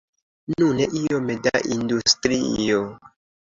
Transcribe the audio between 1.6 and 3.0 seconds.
industrio.